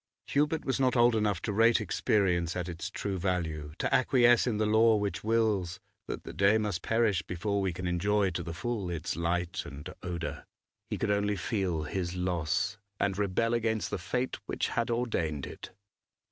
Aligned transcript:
Hubert 0.25 0.65
was 0.65 0.79
not 0.79 0.95
old 0.95 1.15
enough 1.15 1.43
to 1.43 1.53
rate 1.53 1.79
experience 1.79 2.55
at 2.55 2.67
its 2.67 2.89
true 2.89 3.19
value, 3.19 3.73
to 3.77 3.93
acquiesce 3.95 4.47
in 4.47 4.57
the 4.57 4.65
law 4.65 4.95
which 4.95 5.23
wills 5.23 5.79
that 6.07 6.23
the 6.23 6.33
day 6.33 6.57
must 6.57 6.81
perish 6.81 7.21
before 7.21 7.61
we 7.61 7.71
can 7.71 7.85
enjoy 7.85 8.31
to 8.31 8.41
the 8.41 8.51
full 8.55 8.89
its 8.89 9.15
light 9.15 9.61
and 9.63 9.93
odour. 10.01 10.47
He 10.89 10.97
could 10.97 11.11
only 11.11 11.35
feel 11.35 11.83
his 11.83 12.15
loss, 12.15 12.79
and 12.99 13.15
rebel 13.15 13.53
against 13.53 13.91
the 13.91 13.99
fate 13.99 14.39
which 14.47 14.69
had 14.69 14.89
ordained 14.89 15.45
it. 15.45 15.69